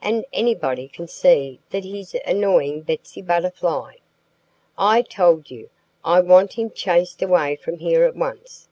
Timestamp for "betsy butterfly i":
2.80-5.02